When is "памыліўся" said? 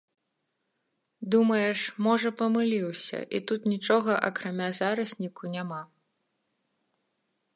2.39-3.19